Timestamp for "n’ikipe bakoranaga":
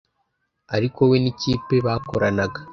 1.23-2.59